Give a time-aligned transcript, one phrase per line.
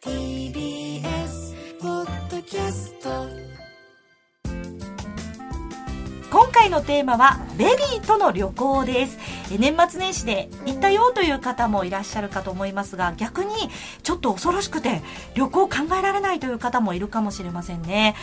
[0.00, 3.26] TBS ポッドキャスト
[6.30, 9.18] 今回のテーマはベビーとの旅行です。
[9.50, 13.54] え年末年始で行ったよという方もいらっしゃるかと思いますが逆に
[14.04, 15.00] ちょっと恐ろしくて
[15.34, 18.14] 旅行考えられないという方もいるかもしれませんね。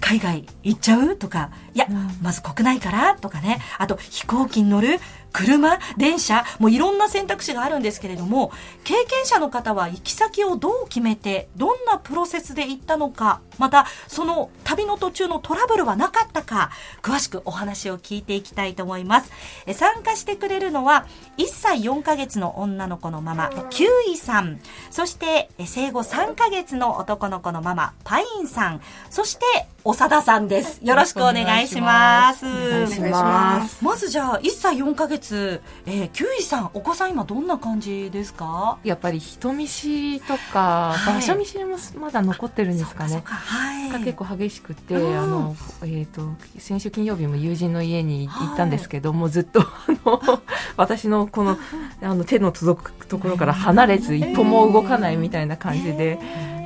[0.00, 1.16] 海外行っちゃう？
[1.16, 1.86] とかいや、
[2.22, 3.16] まず国内から？
[3.16, 3.60] とかね。
[3.76, 5.00] あと飛行機に乗る？
[5.32, 8.52] 車電車もういろんな選択肢があるんですけれども
[8.84, 16.70] 経験者の方は行き先をどう決めてどんなプロセスで行ったのかまたその旅の途中のトラブルはなかったか
[17.02, 19.30] 詳しくお話を聞いていきたいと思います。
[19.66, 24.60] え参加してくれるのは1歳4ヶ月の女の子のママキュウイさん。
[24.90, 28.80] そして生後3ヶ月の男の子のママパインさん。
[29.10, 29.44] そして
[29.82, 30.80] 長田さんです。
[30.84, 32.44] よろしくお願いします。
[32.46, 33.82] お願いします。
[33.82, 38.78] まずじゃあ1歳4ヶ月、えー、キュウイさんお子さん今どんな感じですか？
[38.84, 41.14] やっぱり人見知りとか、はい。
[41.14, 43.22] 場所見知りもまだ残ってるんですかね。
[43.24, 43.90] はい。
[43.90, 45.18] が結構激しくて、うん。
[45.18, 46.28] あのえっ、と
[46.58, 49.66] 先週金曜日も友人の家に行ったんですけど、もうずっとあ
[50.04, 50.20] の
[50.76, 51.56] 私のこの
[52.02, 56.18] あの手の届くところから離れず一歩も動かないみたいな感じで、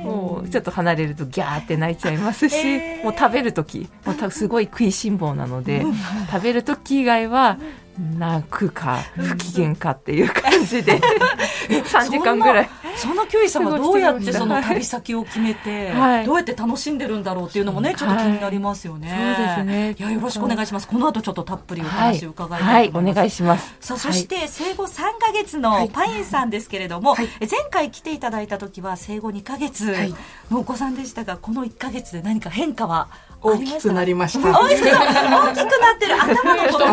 [0.05, 3.03] もうちょっと離れるとギャーって泣いちゃいますし、えー。
[3.03, 5.83] もう食べる時もすごい食いしん坊なので、
[6.31, 7.57] 食べる時以外は
[7.97, 10.99] 泣くか不機嫌かっていう感じで。
[11.69, 12.69] 3時間ぐらい。
[12.95, 16.25] そんなキュウイさんはどうやってその旅先を決めて、はい。
[16.25, 19.09] どうやって楽しんでるんだろうっていうのもね、ちょっと気になりますよね。
[19.11, 19.35] はい。
[19.35, 19.95] そうですね。
[19.97, 20.87] いや、よろしくお願いします。
[20.87, 23.13] この後ちょっとたっぷりお話を伺いたはいい、と思います。
[23.13, 23.75] お願いします。
[23.81, 27.27] さあ、そして生後3ヶ月のパインさんですけれども、前
[27.69, 30.13] 回来ていただいた時は生後2ヶ月はい。
[30.51, 33.07] のお子さんでしたが、この1ヶ月で何か変化は？
[33.24, 34.59] あ大きくなりました。
[34.59, 36.85] 大きくなってる頭のこの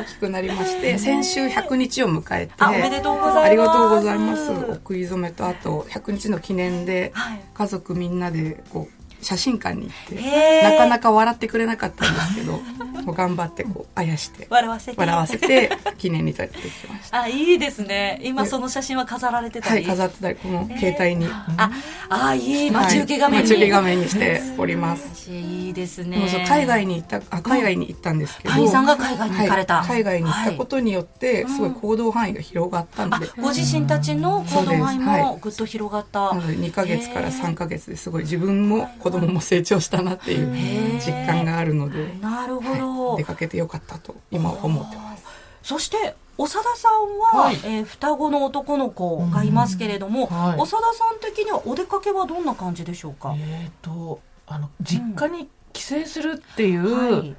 [0.00, 3.38] 大きくなりまして、先週100日を迎えて、あ、おめでとうございます。
[3.46, 4.50] ありがとうございます。
[4.50, 12.60] お食い初めとあと100日の記念ではい家族みんなでこう写真館に行って、なかなか笑ってくれなかったんですけど、
[13.02, 14.96] もう頑張ってこうあやして笑わせて。
[14.98, 17.22] 笑わせて記念に撮ってきました。
[17.22, 18.20] あ、いいですね。
[18.22, 19.74] 今その写真は飾られてたり。
[19.76, 21.70] はい、飾ってたりこの携帯に、あ、
[22.08, 23.36] あ、いい待ち受け画面に。
[23.36, 25.30] はい待ち受け画面にしております。
[25.30, 26.44] いいですね。
[26.46, 29.82] 海外に行ったあ海外に行ったんですけど、パインさんが海外に行かれた。
[29.82, 36.34] はい海外に行ったことによって、すごい行動範囲が広がったので、ご自身たちの行動範囲もぐっと広がった。
[36.34, 43.16] なので2ヶ月から3ヶ月ですごい自分も子供も成長したなっていう実感があるので、なるほど。
[43.16, 45.24] 出かけてよかったと今は思ってます。
[45.62, 47.56] そして長田さんは、はい。
[47.64, 50.58] えー双子の男の子がいますけれども、はい。
[50.58, 53.34] 長田さん的にはお出かけはどんな感じでしょうか？
[53.36, 57.36] えっ、とあの実家に帰省するっていう、はい。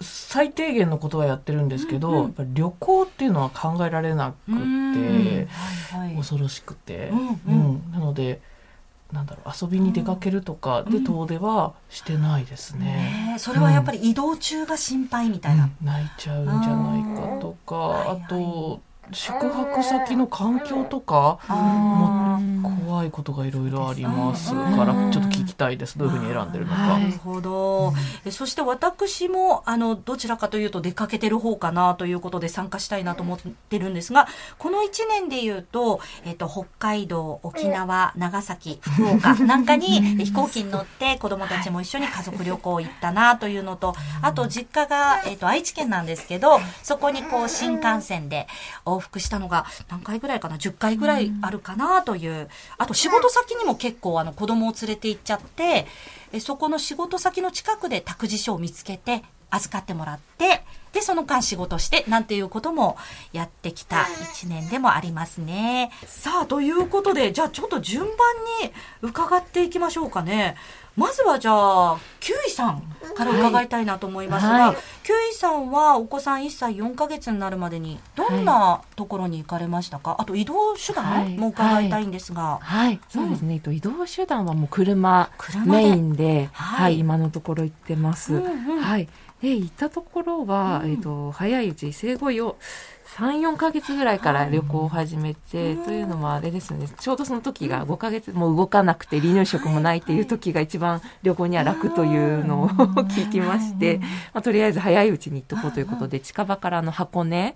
[0.00, 2.22] 最低限のことはやってるんですけど、うんうん。
[2.22, 4.94] やっぱり旅行っていうのは考えられなくうん。
[4.94, 5.46] て、
[5.92, 6.16] はいはい。
[6.16, 7.38] 恐ろしくて、うんうん。
[7.46, 7.52] う
[7.88, 7.92] ん。
[7.92, 8.40] なので
[9.12, 11.04] なんだろう遊びに出かけるとかでうん。
[11.04, 12.84] 遠出はしてないですね。
[12.84, 15.64] ねえそれはやっぱり移動中が心配みたいな。
[15.64, 15.86] うん。
[15.86, 17.76] 泣いちゃうんじゃないかとか、
[18.14, 18.22] うん。
[18.24, 18.80] あと
[19.10, 24.76] 宿泊先の環境とかあー怖いことがいろいろありますうん。
[24.76, 25.98] からちょっと聞きたいです。
[25.98, 26.98] どういうふうに選んでるのか。
[26.98, 27.92] なるほど、
[28.24, 48.46] えそして私もあのどちらかというと出かけてる方かなということで参加したいなと思ってるんですがこの1年でいうと、えっと、北海道沖縄長崎福岡 なんかにえ飛行機に乗って子どもたちも一緒に家族旅行行ったなというのとあと実家が、えっと、愛知県なんですけどそこにこう新幹線で
[48.96, 52.48] 往復したのが何回ぐらいかな？10回ぐらいあるかなという。
[52.78, 55.86] あと仕事先にも結構あの子供を連れて行っちゃって
[56.32, 62.96] えそこの仕事先の近くで託児所を見つけて預かってもらってでその間仕事してなんていうことも
[63.32, 65.90] やってきた1年でもありますね。
[66.06, 68.10] さあということでじゃあちょっと順番
[68.62, 68.72] に
[69.02, 70.56] 伺っていきましょうかね
[70.96, 72.82] まずはじゃあキュウイさん
[73.16, 74.76] から伺いたいなと思いますが、はい。
[75.02, 83.54] キュウイさんはお子さん1歳4ヶ月になるまでにどんなところに行かれましたか、あと移動手段も伺いたいんですが、はい、そうですね。
[83.54, 85.30] えっと移動手段はもう車
[85.66, 86.82] メインで、はい。
[86.82, 88.34] はい、今のところ行ってます。
[88.34, 88.80] うんうん。
[88.80, 89.08] はい。
[89.40, 92.56] で行ったところは、えっと早いうち生後よ
[93.16, 102.68] 3、4ヶ月ぐらいから旅行を始めて、というのもあれですね、ちょうどその時が5ヶ月もう動かなくて離乳食もないっていう時が一番旅行には楽というのを
[103.08, 103.98] 聞きまして、
[104.32, 107.54] まあ、とりあえず早いうちに行っとこうということで、近場からあの箱根、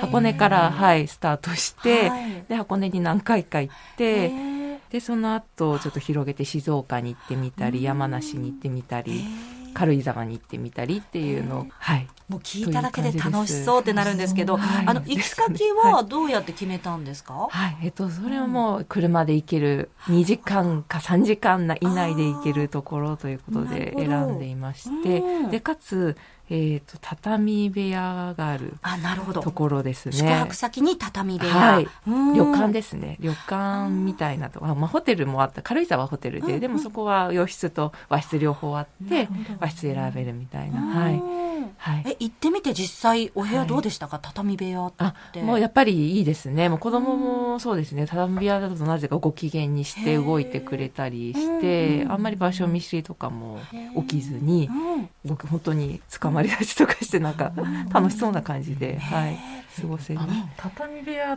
[0.00, 2.44] 箱根から、はい、スタートして、はい。
[2.48, 4.30] で、箱根に何回か行って、
[4.90, 9.24] で、その後、ちょっと広げて静岡に行ってみたり、山梨に行ってみたり、
[9.78, 12.08] 軽井沢に行ってみたりっていうのを、はい。
[12.28, 14.86] もう聞いただけで楽しそうってなるんですけど、はい。
[14.86, 17.76] あの、行き先はどうやって決めたんですか、はい。
[17.84, 26.16] えっと、それはもう車で行ける、2時間か3時間以内で行けるところということで選んでいましてうん、で、かつ、
[26.50, 29.42] えっと、畳部屋があるあ、なるほど。
[29.42, 30.12] ところですね。
[30.12, 31.52] 宿泊先に畳部屋。
[31.52, 33.16] はいうん旅館ですね。
[33.20, 35.62] 旅館みたいなとこ、あまあ、ホテルもあった。
[35.62, 39.28] 軽井沢はホテルで、でもそこは洋室と和室両方あって、
[39.60, 40.80] 和室選べるみたいな。
[40.80, 41.14] はい。
[41.14, 42.04] うんはい。
[42.06, 44.92] え、行ってみて実際お部屋どうでしたか、畳部屋あっ
[45.32, 45.42] て。
[45.42, 46.68] もうやっぱりいいですね。
[46.68, 48.06] もう子供もそうですね。
[48.06, 53.58] 畳部屋だとなぜかご機嫌にして動いてくれたりして、あんまり場所見知りとかも
[53.96, 54.68] 起きずに、
[55.24, 57.52] う本当に捕まり立ちとかしてなんか
[57.92, 59.38] 楽しそうな感じで、はい、
[59.80, 60.20] 過ごせる。
[60.56, 61.36] 畳部屋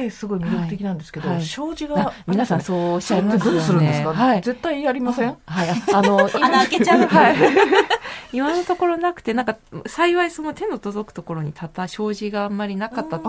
[0.00, 0.10] っはい。
[0.10, 3.58] てすごい魅力的なんですけど、はいはい障子があ皆さんそうおっしゃいますよね。
[3.58, 4.42] どうするんですか、はい。
[4.42, 5.68] 絶対やりません、はい。
[5.94, 7.36] あの、 今穴開けちゃうはい。
[8.32, 9.56] 今のところなくて、なんか、
[9.86, 13.20] 幸いその手の届くところにたった障子があんまりなかったっ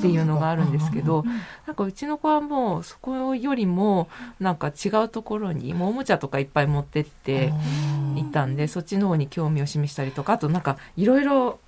[0.00, 1.24] ていうのがあるんですけど、
[1.66, 4.08] なんかうちの子はもうそこよりも、
[4.40, 7.52] なんか違うところに、もうおもちゃとかいっぱい持ってって
[8.16, 11.60] いたんで、そっちの方に興味を示したりとか、あとなんかいろいろ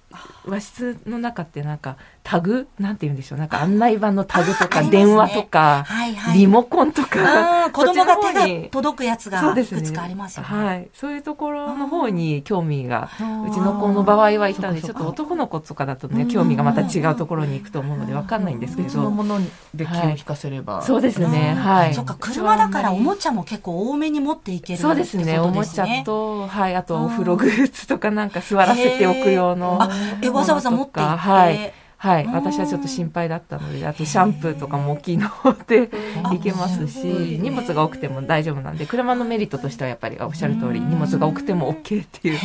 [0.45, 2.69] 和室の中ってなんかタグ？
[2.79, 6.39] なんて言うんでしょうなんか案内板のタグとか電話とか、はいはい。
[6.39, 9.81] リモコンとか、うん子供が手が届くやつがそうですね。
[9.81, 10.49] いくつかありますよね。
[10.49, 10.89] はい。
[10.93, 13.09] そういうところの方に興味が、
[13.47, 18.89] うちの子の場合はいたんで、ちょっと男の子とかだとね、興味がまた違うところに行くと思うのでわかんないんですけど。
[18.89, 19.41] 別のもの
[19.75, 21.55] で気を引かせれば、そうですね。
[21.57, 21.95] うんはい。
[21.95, 25.39] そっか、車だからおもちゃも結構多めに持っていけるそうですね。
[25.39, 26.75] おもちゃと、はい。
[26.75, 29.79] あと、お風呂グッズとかなんか座らせておく用の。
[29.81, 29.91] あ、
[30.23, 31.19] え、わざわざ持って行って。
[31.19, 31.73] はい。
[32.03, 32.25] はい。
[32.25, 35.29] うん私はちょっと心配だったので、あとシャンプーとかも大きいの
[35.67, 35.91] で
[36.33, 37.05] いけますし、
[37.41, 42.39] 荷物が多くても大丈夫なんで、車のメリットとしてはやっぱりおっしゃる通り、荷物が多くても OK っていう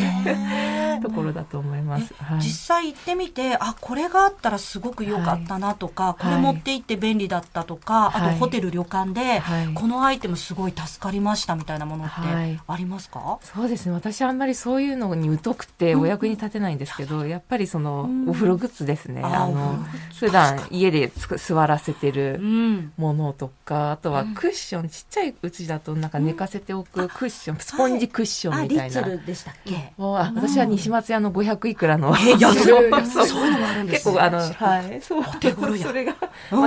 [1.02, 2.14] ところだと思います。
[2.22, 2.40] はい。
[2.40, 2.44] 実
[2.76, 9.68] 際行ってみて、あ、これがあったらすごく良かったなとか、これ持って行って便利だったとか、あとはいホテル旅館で、はい。
[9.74, 12.60] このアイテムすごい助かりましたみたいなものってはい。
[12.68, 13.94] ありますか、そうですね。
[13.94, 18.30] 私あんまりそういうのに疎くてお役に立てないんですけど、やっぱりその、うん。
[18.30, 19.22] お風呂グッズですね。
[19.24, 19.86] ああの
[20.20, 22.92] 普段家で座らせてうるん。
[22.98, 32.84] ものとかあとはクッション、ちっちゃいうちだとなんか寝かせておくクッション、スポンジクッショあ、ンみたいな、リッツルでしたっけ、私は西松屋の500いくらの、え、安い そう。
[32.84, 34.14] いうのもあるんですね。
[34.14, 35.24] 結構あの、はい、そう。
[35.40, 35.88] 手頃や。
[35.88, 36.16] それが、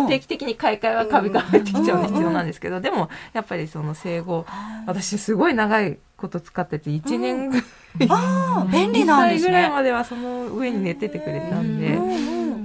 [0.08, 4.46] 定期的に買い替えは壁が入ってきちゃう必要なんですけど、でも、やっぱりその生後、
[4.86, 7.58] 私すごい長いこと使ってて、1年ぐ
[8.08, 9.70] ああ、便利なんです歳ぐらいね。
[9.70, 11.98] まではその上に寝ててくれたんで、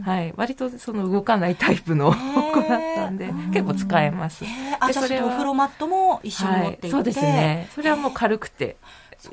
[0.04, 4.44] はい、割とその動かないタイプの子だったんで、結構使えます。
[4.44, 4.78] えー。
[4.80, 7.70] あ、じゃあそでそれお風呂マットも一緒に持って行って、はい、そうですね。
[7.74, 8.76] それはもう軽くて、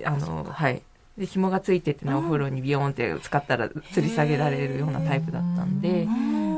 [0.05, 0.83] あの、はい。
[1.21, 6.09] で、紐がついててね、お風呂にビヨーンって使ったら吊り下げられるようなタイプだったんで、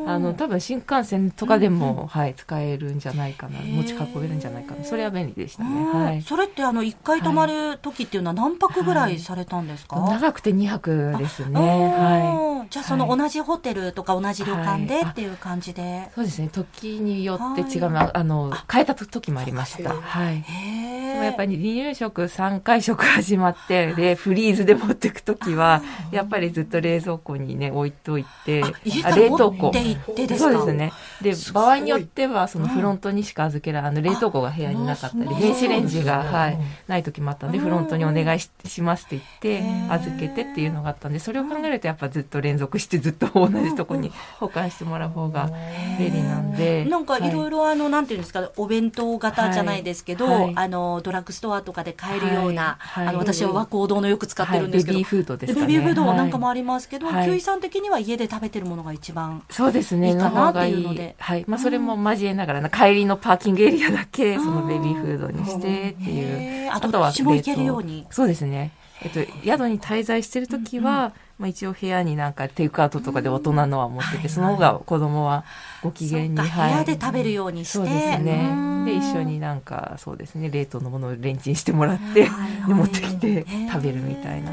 [0.06, 3.60] あの、多分新幹線とかでも、はい、使えるんじゃないかな。
[3.60, 4.84] 持ち運べるんじゃないかな。
[4.84, 5.70] それは便利でしたね。
[5.70, 6.22] うんはい。
[6.22, 11.58] それってあの一回泊まる時っていうのは何泊ぐらいされたんですか、長くて2泊ですね。
[11.58, 16.08] あはーじゃあその同じホテルとか同じ旅館ではいっていう感じで？
[16.08, 16.14] い。
[16.14, 16.48] そうですね。
[16.52, 19.94] 時によって違う、はあの、変えた時もありました。
[19.94, 20.42] はい。
[20.42, 28.62] でもやっぱり離乳食3回食始まって、で、フリーズで持っていくときは、やっぱりずっと冷蔵庫にね、置いといて、
[29.04, 29.70] あ冷凍庫
[30.16, 30.92] ですかそうですね。
[31.22, 36.58] で、場合によっては、そのフロントにしか預けられ、あの、冷凍庫が部屋になかったり、電子レンジが、はい、
[36.88, 45.50] ない時もあったんで、フロントにお願いししますって言って、預けてっていうのがあったんで、それを考えるとやっぱずっと連続してずっと同じとこに保管してもらう方が
[45.98, 46.84] 便利なんで。
[46.84, 47.52] なんかいろいろ。
[47.52, 55.04] ろあの、なんていうんですか、お弁当型じゃないですけど、あの、ドラッグストアとかで買えるような、あの、私は和光堂のよく使ってるんですけど、はい。
[55.04, 55.66] ベビーフードですかね。
[55.66, 57.24] ベビーフードはいなんかもありますけど、はい。
[57.26, 59.42] キウイさん的には家で食べてるものが一番。
[59.50, 60.10] そうですね。
[60.10, 60.72] いいかなの方がいい。
[60.72, 61.44] っていうのではい。
[61.46, 66.70] まあ、それも交えながらな、帰りのパーキングエリアだけ、そのベビーフードにしてっていう。
[66.72, 68.06] あどっちも行けるように。
[68.10, 68.72] そうですね。
[69.04, 75.44] えっと、宿に滞在してるときは、まあ一応部屋になんかテイクアウトとかで大人のは持ってて、その方が子供は
[75.82, 76.68] ご機嫌に、そっか。
[76.68, 77.78] 部屋で食べるようにして。
[77.78, 78.50] そうですね。
[78.52, 78.84] うん。
[78.84, 82.28] で、一緒になんか、そうですね、冷凍のものをレンチンしてもらって、で、
[82.74, 84.52] 持ってきて食べるみたいな、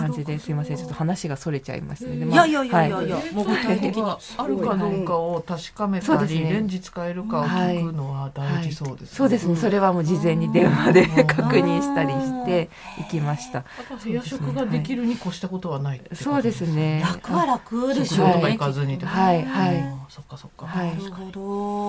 [0.00, 0.76] 感じですいません。
[0.76, 2.24] ちょっと話がそれちゃいましたね。
[2.24, 4.02] まあやいやいやいやはいや、もう具体的に。
[4.02, 9.56] あるかどうかを確かめたり、そうですねレンジ使えるかを聞くのは大事そうですねそうですね。
[9.56, 13.60] それはもう事前に電話で 確認したりして行きました。
[13.60, 17.02] だから部屋食ができるに越したことはないってことそうですね。
[17.04, 18.32] 楽は楽でしょうね。
[18.32, 21.30] 食堂とか行かずにってことはいはいそっかそっか、はいなるほ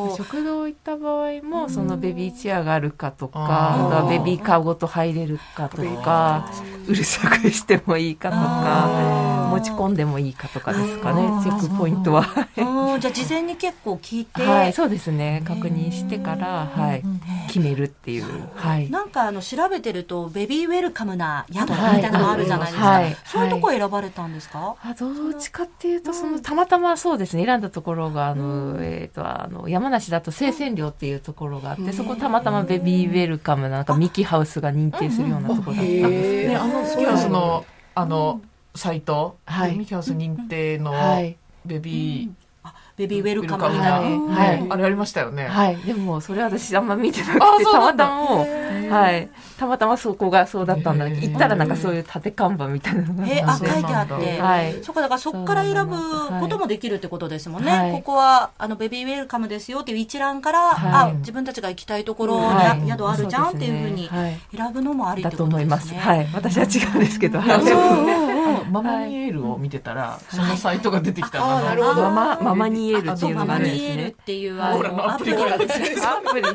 [0.09, 0.15] ど。
[0.15, 6.49] 食堂行った場合もそのベビーチェアがあるかとか、あとはベビーカーごと入れるかとか、
[6.87, 9.51] うるさくしてもいいかとか、あー。
[9.51, 12.25] 持ち込んでもいいかとかですかね、チェックポイントは。
[12.57, 15.43] うんじゃあ事前に結構聞いて、はい、そうですね。
[15.45, 17.03] 確認してから、はい、
[17.47, 18.25] 決めるっていう。
[18.55, 18.89] はい。
[18.89, 22.01] なんかあの調べてるとベビーウェルカムな宿みはい。
[22.01, 22.89] たいなのがあるじゃないですか。
[22.89, 23.17] はい。
[23.25, 24.75] そういうとこ選ばれたんですか？
[24.81, 38.41] あどっちかっていうと、その、たまたまそうですね、選んだところが、あの、えっ、と、あの、山梨だと生鮮寮っていうところがあって、そこたまたまベビーウェルカムな、なんかミキハウスが認定するようなところだったんですねあのミキハウスのあの
[38.75, 39.75] サイト、はい。
[39.75, 41.37] ミキハウス認定のはい。
[41.65, 42.29] ベビー、
[43.01, 44.35] ベビーウェルカムみたいな。
[44.35, 45.77] はいあれありましたよね、はい。
[45.77, 48.45] でも、それ私あんま見てなくあて、たまたま
[48.91, 49.29] はい。
[49.57, 53.27] たまたまそこがそうだったんだ行ったらなんかそういう縦看板みたいなのが。
[53.27, 54.83] えあ書いてあって、だはい。
[54.83, 55.95] そっかだからそこから選ぶ
[56.39, 57.71] こともできるってことですもんね。
[57.71, 64.09] はいここはあのベビーウェルカムですよっていう一覧から、はいあ自分たちが行きたいところに、はい宿あるじゃんっていうふうに
[64.55, 65.31] 選ぶのもありっはい。
[65.31, 65.93] てだと思います。
[65.93, 66.27] はい。
[66.33, 68.40] 私は違うんですけど、はい。
[68.69, 72.01] ママニエールを見てたら、そのサイトが出てきたの、あーなるほど。
[72.03, 74.15] ママ、ママニエールっていうのがあるんニエールっですね。
[74.25, 76.09] ていうアプリがあるんですよ。
[76.09, 76.53] アプリ、ア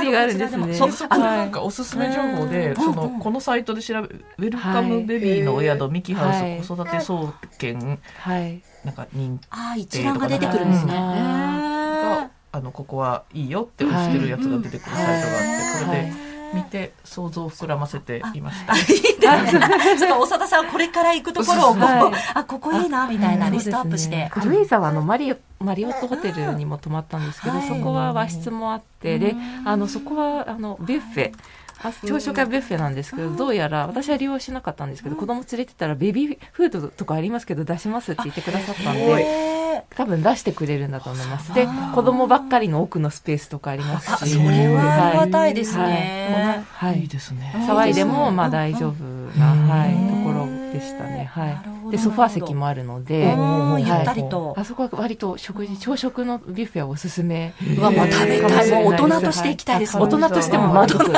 [0.00, 0.74] プリがあるんですね。
[0.74, 7.98] そうそこでなんかおすすめ情報で、そのこのサイトで調べウェルカムベビーのお宿、ミキハウス子育て総研。
[8.20, 8.62] はい。
[8.84, 10.94] なんか認ああ一覧が出てくるんですね。
[10.96, 16.25] あのここはいいよって押してるやつが出てくるサイトがあって、これで
[16.56, 18.72] 見て想像を膨らませていました。
[18.72, 19.66] あいいですね。
[20.00, 24.30] 長田さんはこれから行くところをこう、はいあここいいなみたいなリストアップして。
[24.32, 29.34] 軽井沢のマリオマリオットホテルにも泊まったんですけど、はいそこは和室もあって、で
[29.64, 31.36] あのそこはあのビュッフェあ
[31.78, 41.54] 朝食はビュッフェなんですけど、どうやら私は利用しなかったんですけど、子供連れてたらベビーフードとかありますけど出しますって言ってくださったんでへ多分出してくれるんだと思います。
[41.54, 45.90] で子供ばっかりの奥のスペースとかありますあしそれはありがたいですはい。
[45.90, 46.64] ね。
[46.72, 47.00] はい。
[47.02, 47.52] いいですね。
[47.68, 49.04] 騒いでもまあ大丈夫
[49.38, 50.25] な、うんはい、ところ
[50.78, 51.30] でしたね。
[51.32, 51.90] はい。
[51.90, 54.54] で、ソファー席もあるので、うんゆはいったりと。
[54.56, 57.54] あそこは割と食事、朝食のビュッフェはおすすめ。
[57.78, 58.70] うわもう食べたい。
[58.70, 59.96] もう大人として行きたいです。
[59.96, 61.04] 大人としても満足。
[61.04, 61.12] へ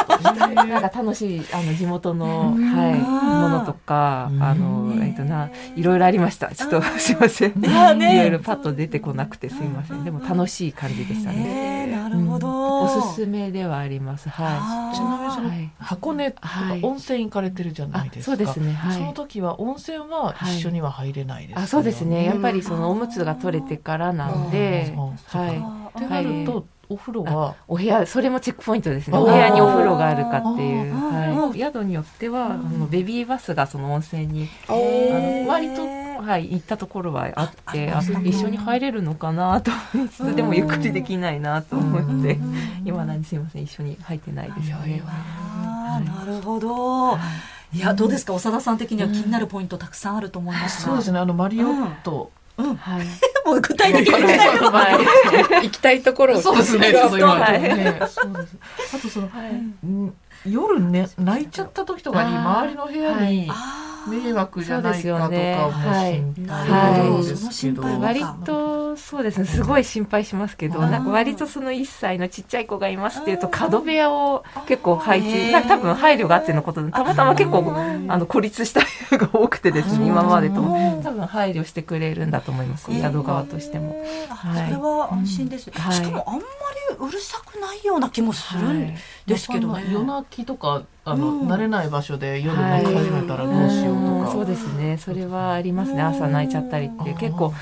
[0.54, 6.48] なんか楽しい、あの、地元の、はい、ものとか、あの、えっとな、いろいろありました。
[6.54, 7.50] ちょっと、すいません。
[7.50, 10.04] いろいろパッと出てこなくてすいません。
[10.04, 11.97] でも楽しい感じでしたね。
[12.08, 12.82] るほど。
[12.84, 14.28] おすすめではあります。
[14.28, 15.42] はちなみにそい。
[15.44, 15.70] のはい。
[15.78, 18.32] 箱根とかはい温泉行かれてるじゃないですか。
[18.32, 21.64] あそうですねはいその時は温泉は一緒には入れないですよね。
[21.64, 29.18] あそうですねやっぱりそのおむつが取れてからなんで、うんはってなると、お風呂は、い、お部屋それもチェックポイントですね。
[29.18, 35.82] お部屋にお風呂があるかっていう、はい、宿によっては、あのベビーバスがその温泉にあの割と、
[36.22, 42.38] はい、行ったところはあってあ一緒に入れるのかなと思いつつでもゆっくりできないなと思って
[42.84, 44.70] 今何すいません一緒に入ってないです。
[44.70, 45.02] よね。
[45.06, 47.16] あーなるほど。
[47.72, 47.80] い。
[47.80, 50.88] や、どうですか、長田さん的には気になるポイントたくさんあると思いますが。
[50.88, 52.30] そうですね、あの、マリオット。
[52.56, 53.06] はい
[53.48, 54.14] もう具体的に。
[55.62, 57.26] 行きたいところをそうです ね、そうで
[58.06, 58.20] す。
[58.94, 60.14] あとその、ん
[60.46, 63.50] 夜ね、泣いちゃった時とかに、周りの部屋に
[64.08, 66.32] 迷惑じゃないかとかもそうですよね。
[66.36, 67.36] 心なるほど配ですけど。
[67.36, 69.44] その心配は割とそうですね。
[69.46, 77.74] すごい心配しますけどなんか割とその1歳のちっちゃい子がいますっていうと角部屋を結構配置なんか多分配慮があってのことでたまたま結構
[78.08, 80.60] あの孤立した部屋が多くてですね今までと。
[80.60, 81.02] うん。
[81.02, 84.04] 多分配慮してくれるんだと思います宿側としても。
[84.30, 84.68] あはい。
[84.68, 85.94] それは安心ですね、はい。
[85.94, 88.94] しかもあんまりうるさくないような気もするん
[89.26, 91.48] ですけどね、夜泣きとか、あの、うん。
[91.48, 94.32] 慣れない場所で夜泣き始めたらどうしようとか。
[94.32, 94.98] そうですね。
[94.98, 96.02] それはありますね。
[96.02, 97.52] 朝泣いちゃったりって結構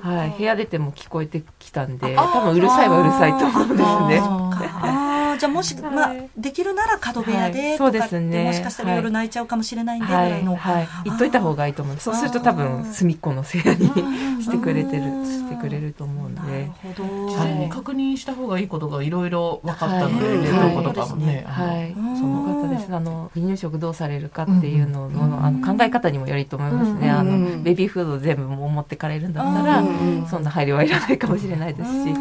[0.00, 0.34] はい。
[0.36, 5.17] 部屋出ても聞こえてきたんであ多分うるさいはうるさいと思うんですね。
[5.38, 5.94] じゃあもし、はい。
[5.94, 7.78] まあ、できるなら角部屋ではい。
[7.78, 8.44] とかって、そうですね。
[8.44, 10.44] もしかしたら夜泣いちゃうかもしれないんでぐはい、らい。
[10.44, 11.96] の、はい、言っといた方がいいと思う。
[11.98, 12.24] そうす。
[12.24, 13.88] ると多分隅っこの部屋に
[14.42, 16.70] してくれてる、してくれると思うんなるで。
[16.82, 20.44] ほど、事前に確認した方がいいことがいろいろ分かったので、はい。
[20.44, 21.44] 冷凍庫とかもね。
[21.46, 22.94] はい、うんその方です。
[22.94, 27.10] あの離乳食どうされるかっていうのの、あの考え方にもよりと思いますね。
[27.10, 27.62] あのうん。
[27.62, 30.26] ベビーフード全部もう持ってかれるんだったら、うん。
[30.28, 32.14] そんな配慮はいらないかもしれないですし。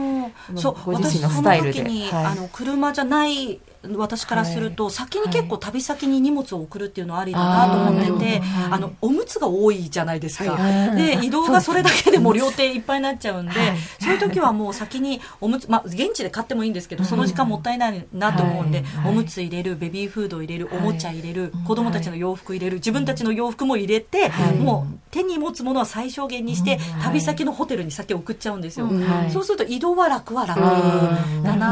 [0.52, 1.74] うんそうご自身の私スタイルで。
[1.74, 2.26] その時に、はい。
[2.26, 3.60] あの車じゃない
[3.96, 8.42] 私からすると、先に結構旅先に荷物を送るっていうのはありだなと思ってて、
[8.72, 10.54] あの、おむつが多いじゃないですか。
[10.54, 13.78] はで、移動がそれだけでもう両手いっぱいになっちゃうんで、はい。
[14.00, 18.88] そういう時はもう先におむつ、まあ、現地で買ってもいいんですけど、その時間もったいないなと思うんで、はい。
[19.06, 20.78] おむつ入れる、ベビーフード入れる、はい。
[20.78, 24.60] おもちゃ入れる、子供たちの洋服入れる、自分たちの洋服も入れて、はい。
[24.60, 26.80] もう手に持つものは最小限にして、はい。
[27.02, 28.88] 旅先のホテルに先送っちゃうんですよ。
[28.88, 29.32] はい。
[29.32, 31.44] そうすると移動は楽は楽うん。
[31.44, 31.67] だな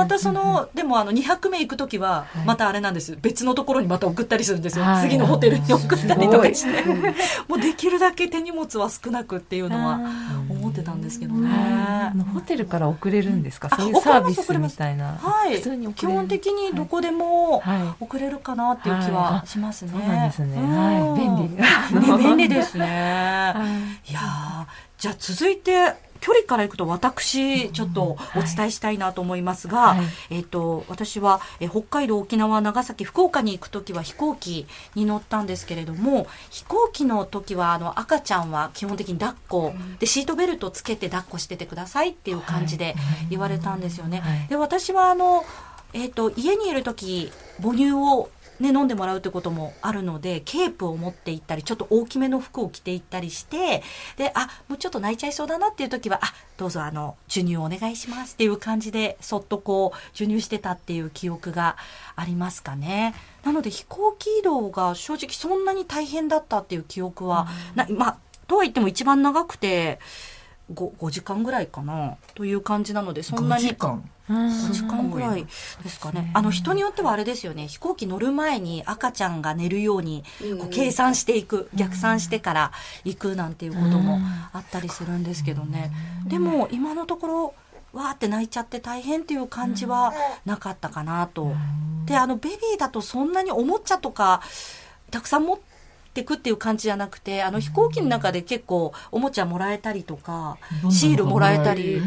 [0.00, 3.18] またその、でもあの、2泊目行くときは、またあれなんです。
[3.20, 4.84] 別のところにまた送ったりするんですよ。
[4.84, 6.82] はい次のホテルに送ったりとかしすて。
[7.48, 10.00] もうできるだけ手荷物は少なくっていうのは
[10.48, 12.12] 思ってたんですけどね。
[12.34, 13.68] ホテルから送れるんですか？
[13.70, 15.18] あそういうサービスみたいな。
[15.20, 15.60] はい。
[15.94, 19.92] 基本的にどこでもは送れるかなっていう気はしますね。
[19.92, 20.56] そうなんですね。
[20.56, 21.20] うんはい。
[21.20, 22.18] 便利。
[22.18, 22.84] ね便利ですね。
[23.54, 23.64] は
[24.06, 24.66] いいやー
[24.98, 30.04] じゃあ続いて、距離から行くと私、ちょっとお伝えしたいなと思いますが、はい。
[30.30, 42.96] えっ、と、私は、えー北海道、沖縄、長崎、福岡に行くときは飛行機に乗ったんですけれども、飛行機の時は、あの、赤ちゃんは基本的に抱っこ、で、シートベルトつけて抱っこしててくださいっていう感じで
[43.30, 44.20] 言われたんですよね。
[44.20, 44.48] はい。
[44.48, 45.44] で、私は、あの、
[45.92, 53.82] えっ、と、家にいるとき、母乳をね、飲んでもらうってこともあるので、ケープを持って行ったり、ちょっと大きめの服を着て行ったりして、
[54.16, 61.76] で、あ、もうちょっと泣いちゃいそうだなっていう時は、あ、どうぞあの、授乳お願いしますっていう感じで、そっとこう、授乳してたっていう記憶が
[62.16, 63.14] ありますかね。
[63.44, 69.98] なので飛行機移動が正直そんなに大変だったっていう記憶は、なまあ、とは言っても一番長くて、
[70.74, 73.74] 5, 5時間ぐらいかなという感じなので、そんな5に時。
[73.76, 75.46] 間5時間ぐらい
[75.82, 76.30] ですかね。
[76.34, 77.66] あの人によってはあれですよね。
[77.66, 80.24] 飛行機乗る前に赤ちゃんが寝るように
[80.58, 82.72] こう計算していく、逆算してから
[83.04, 84.20] 行くなんていうことも
[84.52, 85.92] あったりするんですけどね。
[86.26, 87.54] でも今のところ、
[87.92, 90.12] わーって泣いちゃって大変っていう感じは
[90.44, 91.52] なかったかなと。
[92.04, 94.42] で、あのベビーだとそんなにおもちゃとか
[95.10, 95.58] たくさん持っ
[96.14, 100.58] てくっていう感じじゃなくて、あの飛行機の中で結構おもちゃもらえたりとか、
[100.90, 102.00] シールもらえたり、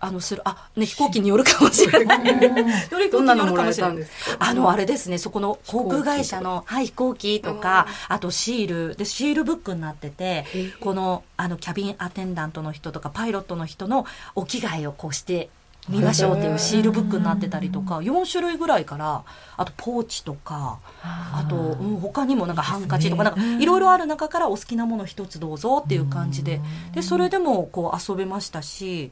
[0.00, 3.10] あの、する、あ、ね、 飛行機によるかもしれない。
[3.10, 4.46] どんなのもらえたんいですか？
[4.48, 10.46] あの、あれですね、そこの航空会社の、はい、飛行機とか、あとシール、で、シールブックになってて、
[10.80, 15.50] この、あの、キャビンアテンダントの人とか、パイロットの人のお着替えをこうして、
[15.88, 19.24] 見ましょうっていうシールブックになってたりとか、4種類ぐらいから、
[19.56, 26.60] あとポーチとか、あと、うん、他にもなんかハンカチとか、なんかいろいろある中からお好きなもの一つどうぞっていう感じで、
[26.94, 29.10] で、それでもこう遊べましたし、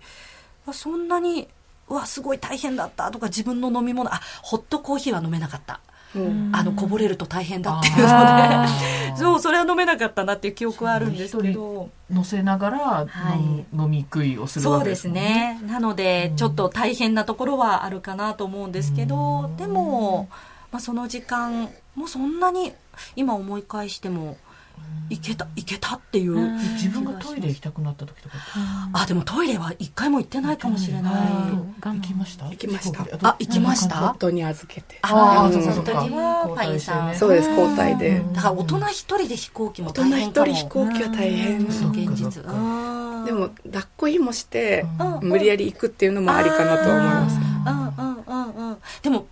[0.72, 1.48] そんなに、
[1.88, 5.80] うわ、すごい大変だったとか自分の飲み物、あ、ホットコーヒーは飲めなかった。
[6.14, 6.50] うん。
[6.52, 8.66] あの、こぼれると大変だっていうのあ
[9.10, 11.90] で、 そう、それは飲めなかったなっていう記憶はあるんですけど。
[12.10, 13.76] 乗せながらはい。
[13.76, 15.60] 飲み食いをするそうですわけですね。
[15.66, 20.28] なので、ちょっと大変なところはあるかなと思うんですけど、でも、
[20.72, 22.72] まあ、その時間もそんなに、
[23.14, 24.36] 今思い返しても、
[25.10, 26.34] いけた、いけたっていう。
[26.74, 28.34] 自分がトイレ行きたくなった時とか。
[28.92, 31.14] あ、でもトイレは一回も行ってないかもしれない。
[31.82, 32.44] 行きました？
[32.50, 33.02] 行きました。
[33.22, 34.10] あ行きました？
[34.10, 34.98] 夫に預けて。
[35.00, 37.16] あーそのそうかそうか時はパインさん。
[37.16, 38.22] そうです交代で。
[38.34, 40.46] だから大人一人で飛行機も大人一大変かも。
[40.46, 41.66] 人飛行機は大変。
[41.66, 42.44] 現実。
[43.24, 45.28] でも抱っこひもしてうん。
[45.28, 47.47] 無理やり行くっていうのもありかなとは思います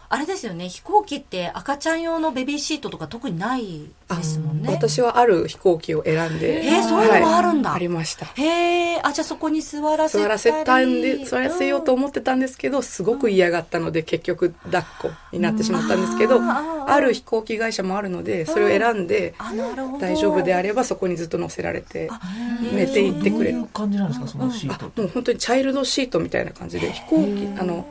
[0.09, 4.69] あれですよね、飛行機って赤ちゃん用のベビーシートとか特にないですもんね。
[4.71, 6.64] 私はある飛行機を選んで。
[6.64, 7.71] えーそういうのもあるんだ。
[7.71, 8.27] はいありました。
[8.27, 10.23] へえ、あ、じゃあそこに座らせたり。
[10.25, 19.99] 座らせたんで座らせようとうん思ってたんですけどすごく嫌がったので結局抱っこになってしまったんですけどうんあーある飛行機会社もあるのでそれを選んであ、なるほど。
[19.99, 22.21] 大丈夫であればそこにずっと乗せられてあ
[22.73, 23.57] 寝ていってくれる。
[23.57, 27.87] どういう感じなんですかそのシーあトもう本当にチャイルドシートみたいな感じで飛行機あの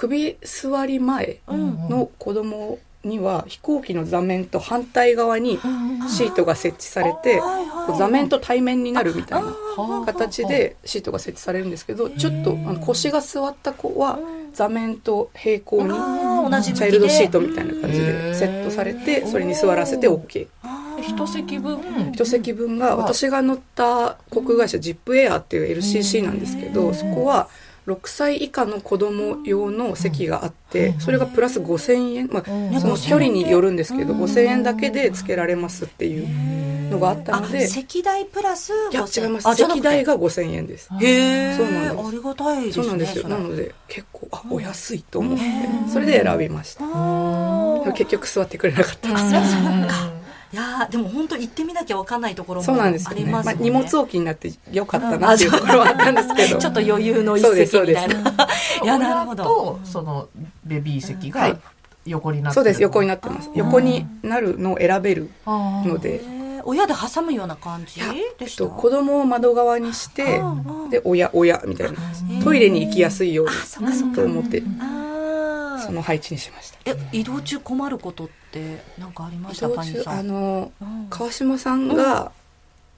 [0.00, 1.88] 首座り前うん。
[1.90, 5.58] の子供には飛行機の座面と反対側に
[6.08, 7.40] シートが設置されて
[7.98, 10.06] 座面と対面になるみたいなはあ。
[10.06, 14.18] 形でシートが設置されるんですけどちょっと腰が座った子は
[14.52, 20.48] 座面と平行にチャイルドシートみたいな感じでセットされてそれに座らせて OK
[21.02, 21.78] 一席分。
[22.12, 27.48] 一席分が私が乗った航空会社ジップエアっていう LCC なんですけどそこは
[27.86, 39.56] 6歳以下の子供用の席があってそれがプラス5000円、まあ、その距離によるんですけど5000円だけでつけられますっていうのがあったあの、で席代プラスいや5000違います。
[39.56, 40.90] 席代が5000円です。
[41.00, 42.08] へえ、そうなんです。
[42.08, 42.84] ありがたいですね。
[42.84, 43.28] そうなんですよ。
[43.28, 45.44] なので結構あお安いと思って
[45.92, 46.84] それで選びました。
[47.92, 49.30] 結局座ってくれなかったあ、そう
[49.88, 50.19] か。
[50.52, 53.16] いやーでも本当行ってみなきゃわかんないところもそうなんですよね。
[53.22, 53.70] ありますもんね。
[53.70, 56.58] まあ、荷物置きになってよかったなっていうところはあったんですけど。
[56.60, 58.14] ちょっと余裕の一そうです席みたいな。
[58.82, 59.44] いや、なるほど。
[59.44, 60.28] とその
[60.64, 61.58] ベビー席がはい
[62.06, 63.50] 横になってるそうです、横になってます。
[63.54, 68.00] 横になるのを選べるので、えー親で挟むような感じ
[68.38, 68.64] でした？
[68.64, 70.42] えっと、子供を窓側にして
[70.90, 71.98] で、親、親みたいな。
[71.98, 74.14] ートイレに行きやすいように。
[74.14, 74.62] と思って、
[75.80, 76.78] その配置にしました。
[76.90, 79.66] え、移動中困ることって何かありました？
[79.66, 80.18] 移動中、パニーさん。
[80.18, 81.06] あの、うん。
[81.10, 82.32] 川島さんが、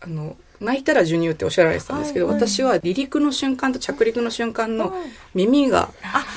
[0.00, 2.48] あの、泣いたら授乳っておっしゃられてたんですけど、はいはい。
[2.48, 4.92] 私は離陸の瞬間と着陸の瞬間のうん。
[5.34, 5.90] 耳が、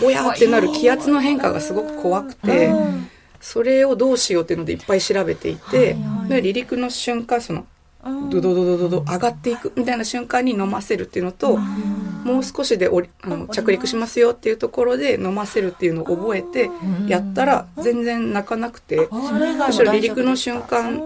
[0.03, 3.09] おやってなる気圧の変化がすごく怖くて、うん。
[3.41, 6.29] それをどうしようっていうのでいっぱい調べていて、はいはい。
[6.29, 7.67] で離陸の瞬間そのうん
[8.05, 16.69] ドドドドドド上がっていくみたいな瞬間に飲ませるっていうのと、もう少しでおりあの着陸しますよっていうところで飲ませるっていうのを覚えて
[17.07, 21.01] やったら全然泣かなくて、むしろ離陸の瞬間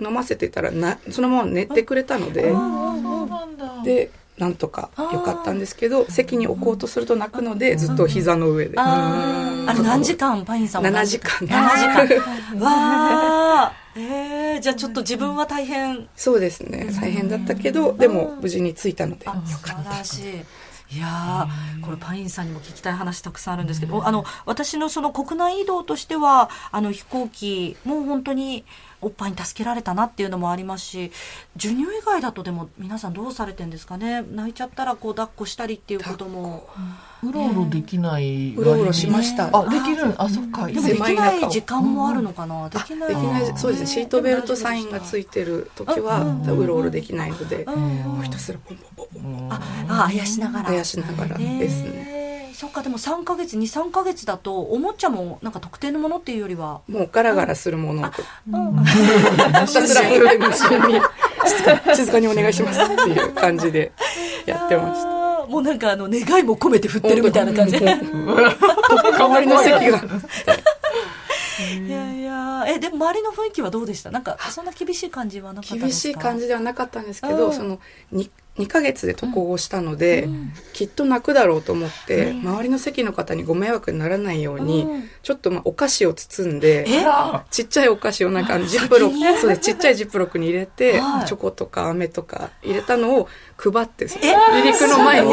[0.00, 2.54] 飲ませてたらなそのまま寝てくれたので、
[3.84, 8.78] でなんとか良かったんですけど席に置こうとすると泣くのでずっと膝の上で。
[9.66, 11.46] あれ何時間パインさんも7時間。
[11.46, 11.48] 7
[12.04, 12.60] 時間。
[12.60, 12.70] わ
[13.64, 14.23] あえー、
[14.60, 16.08] じゃあちょっと自分は大変。
[16.16, 16.88] そうですね。
[17.00, 19.26] 大変だったけどでも無事に着いたので。
[19.26, 19.90] よかった。
[19.90, 20.44] 晴らしい。
[20.90, 28.64] いやーこれパインさんにも聞きたい話たくさんあるんですけど、あの私のその国内移動としてはあの飛行機もう本当に
[29.04, 31.12] おっぱいに助けられたなっていうのもありますし
[31.56, 34.22] 授乳以外だとでも皆さんどうされてんですかね？
[34.22, 36.68] 泣いちゃったらこう抱っこしたりっていうことも。
[37.22, 39.48] うろうろできないうろうろしました。
[39.50, 40.14] あできる。
[40.20, 40.66] あそっか。
[40.66, 43.08] でもできない時間もあるのかな、できない。
[43.08, 43.56] できない。
[43.56, 43.86] そうですね。
[43.86, 58.08] シートベルトサインがついてる時はうろうろできないのでもうひたすらポンポンポンポンあああやしながらあやしながらですねえーそっかでも3ヶ月23ヶ月だとおもちゃもなんか特定のものっていうよりは、もうガラガラするもの。
[58.10, 60.02] ひたすら
[60.38, 61.00] 無心に
[61.96, 63.92] 静かにお願いしますっていう感じで
[64.46, 65.46] やってました。
[65.46, 67.72] もうなんかあの願いも込めて振ってるみたいな感じ。
[67.78, 70.02] で代わりの席が
[71.86, 72.64] いやいや。
[72.66, 74.10] えでも周りの雰囲気はどうでした？
[74.10, 75.86] なんかそんな厳しい感じはなかったですか？
[75.86, 77.36] 厳しい感じではなかったんですけうん。
[77.36, 77.78] どその
[78.12, 80.28] 2, 2ヶ月で渡航をしたので、
[80.72, 85.10] きっと泣くだろうと思って、周りの席の方にご迷惑にならないように、うん。
[85.22, 87.04] ちょっとまあお菓子を包んでえ？
[87.50, 91.26] ちっちゃいお菓子をなんかジップロックそうですちっちゃいジップロックに入れて、はい。
[91.26, 95.32] チョコとか飴とか入れたのを配って離陸の前に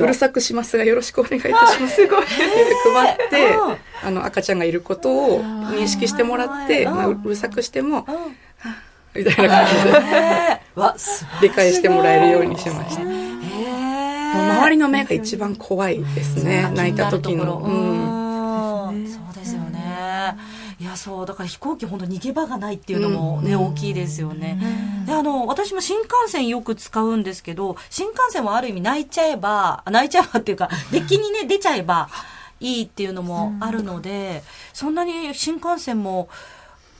[0.00, 2.02] うるさくしますがよろしくお願いいたします。
[2.02, 2.34] って言って
[2.94, 3.76] 配って、うん。
[4.02, 8.36] あの赤ちゃんがいることを認識してもらって、うんまあ、ううるさくしてもうん
[9.16, 13.02] みたいな感じでえー理解してもらえるようにしました。
[13.02, 17.58] へもうー周りの目が一番怖いですね、泣いた時の。
[17.58, 20.36] うんうんそうですよね。
[20.78, 24.58] いやそうだから飛行機本当逃げ場がないっていうのもね、大きいですよね。
[25.06, 32.08] であの私も新幹線よく使うんですけど新幹線はある意味泣いちゃえば泣いちゃえばっていうかデッキにね出ちゃえば
[32.60, 36.28] いいっていうのもあるので、そんなに新幹線も。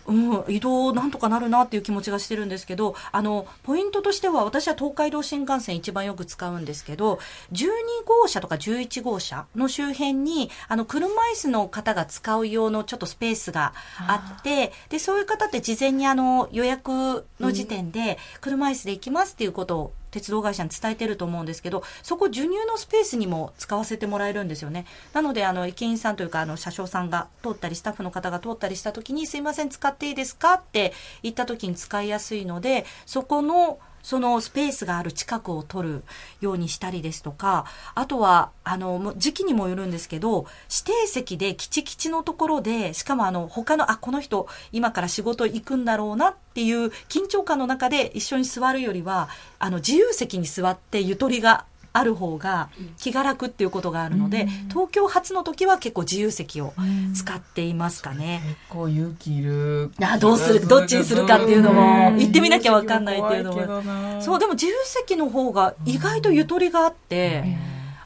[0.06, 7.18] うん、移動なんとかなるなっていう気持ちがしてるんですけどあのポイントとしては私は東海道新幹線一番よく使うんですけど
[7.52, 7.68] 12
[8.04, 36.04] 号車とか11号車の周辺にあの車椅子の方が使う用のちょっとスペースがあってでそういう方って事前にあの予約の時点で車椅子で行きますっていうことを鉄道会社に伝えてると思うんですけどそこ授乳のスペースにも使わせてもらえるんですよねなのであの駅員さんというかあの車掌さんが通ったりスタッフの方が通ったりした時に「すいません使っていいですか?」って言った時に使いやすいのでそこのそのスペースがある近くを取る
[36.40, 37.66] ようにしたりですとか
[37.96, 51.64] あとはあの時期にもよるんですけど指定席でキチキチのところでしかもあの他のあこの人今から仕事行くんだろうなっていう緊張感の中で一緒に座るよりはあの自由席に座ってゆとりが
[51.96, 56.72] ある方が気が楽っていうことがあるので、東京発の時は結構自由席を
[57.14, 58.42] 使っていますかね。
[58.44, 59.90] 結構勇気いる。
[60.02, 60.66] あどうする？
[60.66, 64.22] どっちにするかっていうのも行ってみなきゃわかんないっていうのも。
[64.22, 67.44] そうでも自由席の方が意外とゆとりがあって、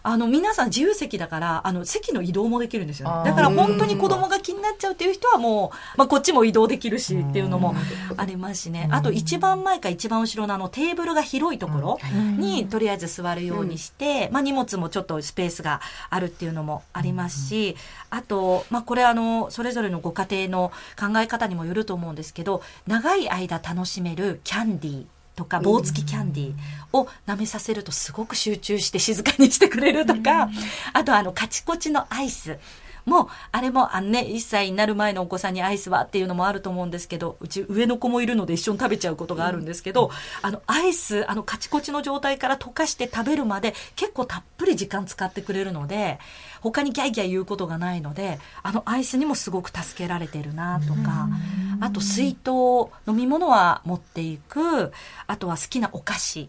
[0.03, 3.31] あの皆さん自由席だからあの席の移動もできるんですよね。
[3.31, 7.75] だから本当に子供が気になっちゃうっていう人はもう、まあ、こっちも移動できるしっていうのも
[8.17, 8.89] ありますしね。
[8.91, 11.99] あと一番前か一番後ろのあのテーブルが広いところ
[12.39, 17.77] にとりあえず座るようにして、まあ、荷物もちょっとスペースがあるっていうのもありますし
[18.11, 25.05] あと、まあ、これあのそれぞれのご家庭の考え方にもよると思うんですけど長い間楽しめるキャンディー
[25.37, 30.51] とか棒付きキャンディーを舐めさせるとすごく集中して静かにしてくれるとか、
[30.93, 32.59] あとあのカチコチのアイス。
[33.07, 40.11] もう、あれも、あのね、1歳になる前のお子さんにアイスはっていうのもあると思うんですけど、うち上の子もいるので一緒に食べちゃうことがあるんですけど、
[40.43, 46.19] あの、アイス、あの、カチコチの状態から溶かして食べるまで結構たっぷり時間使ってくれるので、
[46.61, 51.29] 他にギャイギャイ言うことがないので、あのアイスにもすごく助けられてるなとか、
[51.81, 52.51] あと水筒、
[53.07, 54.93] 飲み物は持っていく、
[55.27, 56.49] あとは好きなお菓子。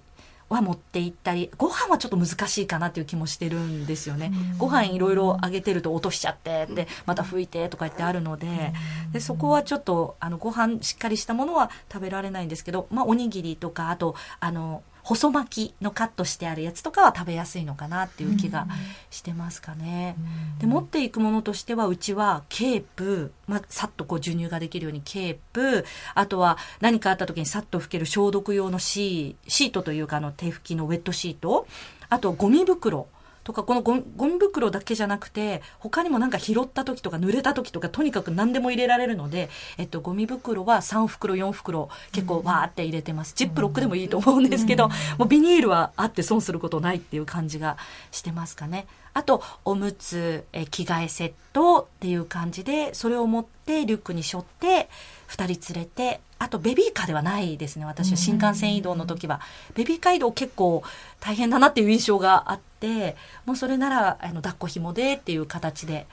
[0.54, 4.34] は持って行ったりご飯はちょっと難しいかなっていう気もしてるんですよね。
[4.58, 8.74] ご飯いろいろあげてると落としちゃってでまた拭いてとか言ってあるので
[9.14, 18.68] でそこはちょっとあのご飯しっかりしたものは食べられないんですけど、まあ、おにぎりとかあとあの細巻きのカットしてあるやつとかは食べやすいのかなっていう気が
[19.10, 20.16] してますかね。
[20.60, 25.86] で持っていくものとしてはうちはケープ、まあ、さっとこう授乳ができるようにケープ。
[26.14, 31.68] あとは何かあった時にさっと拭ける消毒用のシーシートというかあの手拭きのウェットシート。
[32.10, 33.08] あとゴミ袋
[33.52, 44.88] とかこのゴミゴミ袋だけじゃなくて他にもなんか拾った時とか濡れた時とかとにかく何でも入れられるので、えっと、ゴミ袋は3袋4袋結構わーって入れてます、ジップロックでもいいと思うんですけど、
[45.18, 47.78] もうビニールはあって損することないっていう感じが
[48.12, 48.88] してますかね。
[49.14, 54.88] あとおむつえ着替えセットっていう感じでそれを持ってリュックに背負って
[55.28, 58.18] 2人連れてあとベビーカーではないですね私は。
[58.18, 59.42] 新幹線移動の時は。
[59.76, 60.82] ベビーカー移動結構
[61.20, 66.08] 大変だなっていう印象があってもうそれならあの抱っこ紐でっていう形で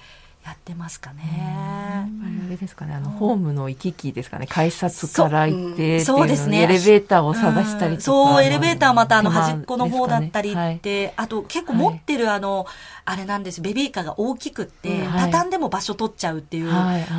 [0.45, 1.23] やってますかね。
[1.27, 2.07] あ
[2.51, 6.29] れですかね、あの、ホームの行き来ですかね、改札から行ってっていうそう。
[6.29, 6.63] ですね。
[6.63, 8.03] エレベーターを探したりとか。
[8.03, 10.77] そう、エレベーターまたあの端っこの方だったりですかね。
[10.77, 12.67] って、あと結構持ってるあの、
[13.05, 15.31] あれなんです、ベビーカーが大きくって、はい。
[15.31, 16.73] 畳んでも場所取っちゃうっていう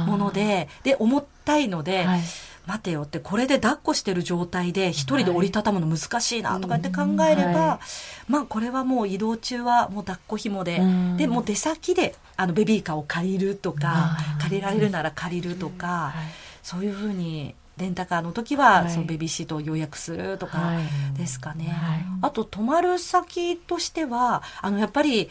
[0.08, 2.22] もので、で、重たいので、はい
[2.70, 7.80] 待てよって、これで抱っこしてる状態で一人で折りたたむの難しいなとかって考えれば、は
[8.28, 11.18] まあこれはもう移動中はもう抱っこ紐で、うん。
[11.18, 16.14] で、もう出先であのベビーカーを借りるとか借りられるなら借りるとか、はい。
[16.62, 18.92] そういうふうにレンタカーの時は、はい。
[18.92, 21.18] そのベビーシートを予約するとかはい。
[21.18, 21.70] ですかね。
[21.70, 22.06] はい。
[22.22, 25.28] あと泊まる先としてはあのやっぱり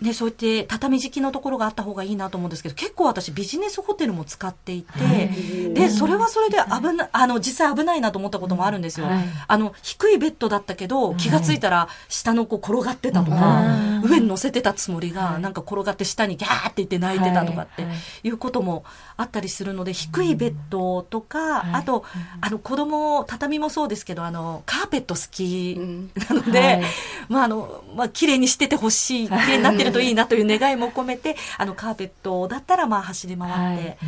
[0.00, 5.72] ね、そうやって畳敷きのところがあった方がいいなと思うんですけど結構私ビジネスホテルも使っていて、はい。
[5.72, 9.24] でそれはそれで危なあの実際危ないなと思ったこともあるんですよ、はい。
[9.48, 15.42] あの低いベッドだったけど気がついたら下の子転がってたとか、うん上に乗せてたつもりが、はい。
[15.42, 17.90] なんか転がって下にギャーって言って泣いてたとかってはい。
[17.92, 18.28] はい。
[18.28, 18.84] いうことも
[19.16, 21.74] あったりするので低いベッドとか、はい。
[21.80, 22.04] あと
[22.40, 26.10] あの子供畳もそうですけどあのカーペット好きうん。
[26.28, 26.82] なので、はい。
[27.28, 33.98] まああのまあ綺麗にしててほしい綺麗になってるといいなという願いも込めてあのカーペットだったらまあ走り回って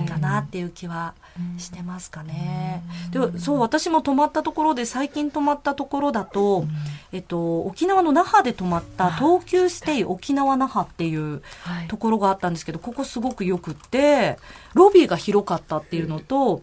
[0.00, 0.02] い。
[0.02, 1.14] いかなっていう気は
[1.58, 2.82] してますかね。
[3.10, 6.64] でそう私も泊まったところで最近泊まったところだと、
[7.12, 11.88] えっと、沖縄の那覇で泊まった東急ステイ沖縄那覇っていうはい。
[11.88, 14.38] ところがあったんですけどここすごくよくって
[14.74, 16.62] ロビーが広かったっていうのと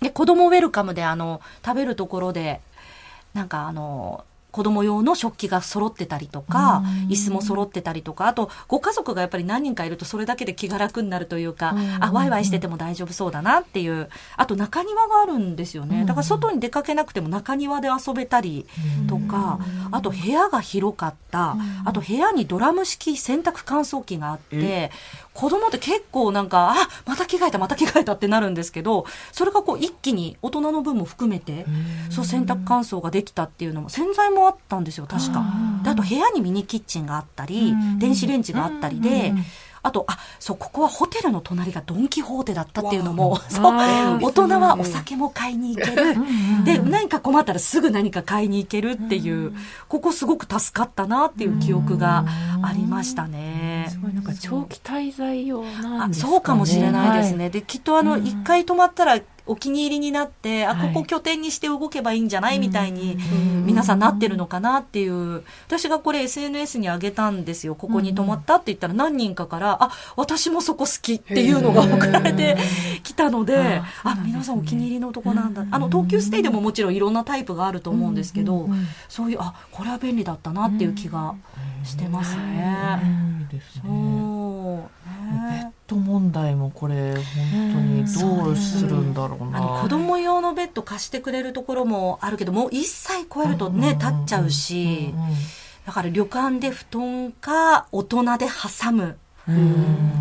[0.00, 2.60] で子供ウェルカムであの食べるところで
[3.34, 12.04] なんかあの子供用の食器が揃ってたりとか椅子も揃ってたりとかあとご家族がやっぱり何人かいるとそれだけで気が楽になるというかうん。
[12.04, 16.04] あワイワイしてても大丈夫そうだなっていうあと中庭があるんですよね。
[16.04, 18.66] だから外に出かけなくても中庭で遊べたり
[19.08, 19.58] とか
[19.90, 21.56] あと部屋が広かった。
[21.84, 24.90] あと部屋にドラム式洗濯乾燥機があって
[25.32, 31.66] 子供って結構なんかあまた着替えたまた着替えたってなるんですけどそれがこう一気に大人の分も含めて
[32.10, 35.44] そう洗濯乾燥ができたっていうのも洗剤もあったんですよ確か。
[35.84, 39.32] であと部屋にミニキッチンがあったり電子レンジがあったりで
[39.82, 46.16] あとあそうここはホテルの隣がドン・キホーテだったっていうのも そう大人はお酒も買いに行ける
[46.64, 49.52] で何か困ったらすぐ何か買いに行けるっていう
[49.88, 52.24] ここすごく助かったなっていう記憶が
[52.62, 53.86] ありましたね。
[53.90, 56.32] すごいなんか長期滞在用なんあですかね。
[56.32, 57.44] そうかもしれないですね。
[57.44, 57.50] はい。
[57.50, 59.18] で、きっとあの、一回泊まったら
[59.50, 65.42] お気に入りになって、あ、はいここ拠点にして動けばいいんじゃないみたいに、ん皆さんなってるのかなっていう。
[65.66, 67.74] 私がこれ SNS に上げたんですよ。
[67.74, 72.56] ここに泊まったって言ったら何人かから、あ、私もそこ好きっていうのが送られて
[73.02, 75.66] きたので、あ、皆さんお気に入りのとこなんだ。
[75.68, 78.68] あの、東急ステイでももちろんいろんなタイプがあると思うんですけど、
[79.08, 81.34] そういう、あ、これは便利だったなっていう気が
[81.84, 83.40] してますね。
[83.82, 85.00] そう。
[85.30, 85.50] ね。
[85.50, 87.24] ベッねド問題もこれ本
[87.74, 89.58] 当にどうするんだろうな。
[89.58, 95.34] あの子供用のベッド貸してくれるところもあるけどもう1歳超えるとね立っちゃうしうんうん
[95.86, 99.02] だから旅館で布団か大人で挟む。
[99.02, 99.16] うん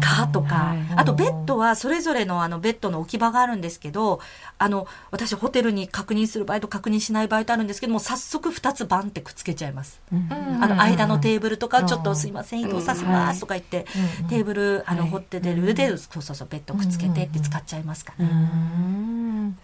[0.02, 4.20] かとか、はいあとベッドはそれぞれのあのベッドの置き場があるんですけど、
[4.58, 10.02] あの、私ホテルに確認する場合と確認しない場合とあるんですけども、早速2つバンってくっつけちゃいます。
[10.12, 13.86] あの、間のテーブルとか、ちょっとすいません、移動させますとか言って、
[14.30, 15.10] テーブル、あの、はい。
[15.10, 18.14] ホテルで、そうそうそう、ベッドくっつけてって使っちゃいますか。
[18.20, 18.30] うね。
[18.30, 19.58] ん。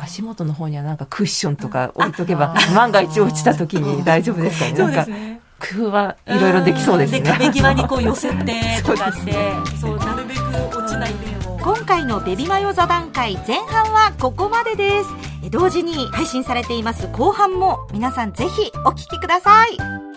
[0.00, 4.76] 足元の方にはなんかクッションとか置いとけば、万が一落ちた時に大丈夫ですかね。
[4.76, 5.33] そうでなんかすね。
[5.58, 7.22] 工夫はいろいろできそうですね。
[7.22, 9.32] 壁際にこう寄せてとかって、
[9.80, 10.40] そう、なるべく
[10.76, 11.54] 落ちない面を。
[11.64, 15.08] 今回のベビマヨ座談会前半はここまでです
[15.42, 20.13] え同時に配信されています後半も皆さんぜひお聞きください